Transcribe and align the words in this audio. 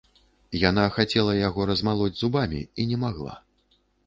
Яна 0.69 0.85
хацела 0.95 1.35
яго 1.41 1.67
размалоць 1.71 2.15
зубамі 2.21 2.63
і 2.79 2.89
не 2.95 2.99
магла. 3.05 3.39